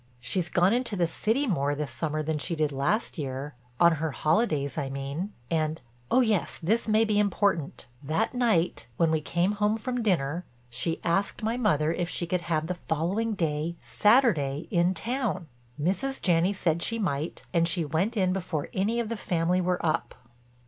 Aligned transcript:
She's 0.19 0.49
gone 0.49 0.73
into 0.73 0.95
the 0.95 1.05
city 1.05 1.45
more 1.45 1.75
this 1.75 1.91
summer 1.91 2.23
than 2.23 2.39
she 2.39 2.55
did 2.55 2.71
last 2.71 3.19
year, 3.19 3.53
on 3.79 3.97
her 4.01 4.09
holidays, 4.09 4.75
I 4.75 4.89
mean. 4.89 5.31
And—oh 5.51 6.21
yes, 6.21 6.57
this 6.63 6.87
may 6.87 7.05
be 7.05 7.19
important—that 7.19 8.33
night, 8.33 8.87
when 8.97 9.11
we 9.11 9.21
came 9.21 9.51
home 9.51 9.77
from 9.77 10.01
dinner, 10.01 10.43
she 10.71 10.99
asked 11.03 11.43
my 11.43 11.55
mother 11.55 11.93
if 11.93 12.09
she 12.09 12.25
could 12.25 12.41
have 12.41 12.65
the 12.65 12.73
following 12.73 13.33
day—Saturday—in 13.35 14.95
town. 14.95 15.45
Mrs. 15.79 16.19
Janney 16.19 16.51
said 16.53 16.81
she 16.81 16.97
might 16.97 17.43
and 17.53 17.67
she 17.67 17.85
went 17.85 18.17
in 18.17 18.33
before 18.33 18.69
any 18.73 18.99
of 18.99 19.07
the 19.07 19.15
family 19.17 19.61
were 19.61 19.85
up." 19.85 20.15